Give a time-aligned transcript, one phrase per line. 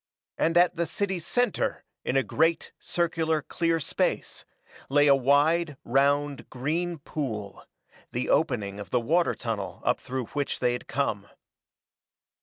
[0.35, 4.45] And at the city's center, in a great, circular, clear space,
[4.89, 7.63] lay a wide, round, green pool
[8.11, 11.27] the opening of the water tunnel up through which they had come.